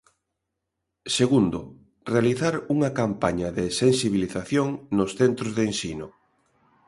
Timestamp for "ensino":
5.69-6.07